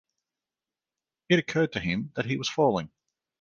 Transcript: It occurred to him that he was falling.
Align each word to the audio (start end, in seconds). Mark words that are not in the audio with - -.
It 1.29 1.37
occurred 1.37 1.73
to 1.73 1.79
him 1.79 2.11
that 2.15 2.25
he 2.25 2.35
was 2.35 2.49
falling. 2.49 2.89